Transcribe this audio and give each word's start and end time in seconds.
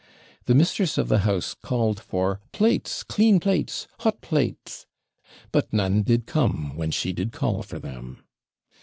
The 0.45 0.55
mistress 0.55 0.97
of 0.97 1.09
the 1.09 1.19
house 1.19 1.53
called 1.53 1.99
for 1.99 2.39
'plates, 2.53 3.03
clean 3.03 3.39
plates! 3.39 3.87
hot 3.99 4.19
plates!' 4.19 4.87
'But 5.51 5.71
none 5.71 6.01
did 6.01 6.25
come, 6.25 6.75
when 6.75 6.89
she 6.89 7.13
did 7.13 7.31
call 7.31 7.61
for 7.61 7.77
them.' 7.77 8.23